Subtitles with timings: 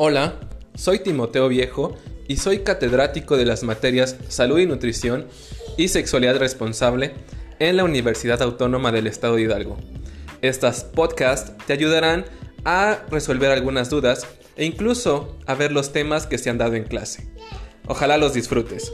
[0.00, 0.38] Hola,
[0.76, 1.96] soy Timoteo Viejo
[2.28, 5.26] y soy catedrático de las materias Salud y Nutrición
[5.76, 7.14] y Sexualidad Responsable
[7.58, 9.76] en la Universidad Autónoma del Estado de Hidalgo.
[10.40, 12.26] Estas podcasts te ayudarán
[12.64, 14.24] a resolver algunas dudas
[14.54, 17.28] e incluso a ver los temas que se han dado en clase.
[17.88, 18.92] Ojalá los disfrutes.